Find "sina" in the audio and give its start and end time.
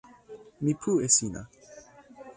1.15-1.41